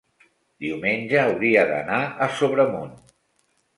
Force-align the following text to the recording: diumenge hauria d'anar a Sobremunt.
diumenge 0.65 1.21
hauria 1.25 1.67
d'anar 1.73 1.99
a 2.27 2.31
Sobremunt. 2.41 2.97